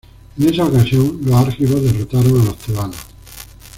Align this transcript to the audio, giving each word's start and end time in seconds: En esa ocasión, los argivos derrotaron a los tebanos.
En 0.35 0.49
esa 0.49 0.65
ocasión, 0.65 1.19
los 1.23 1.35
argivos 1.35 1.83
derrotaron 1.83 2.41
a 2.41 2.45
los 2.45 2.57
tebanos. 2.57 2.97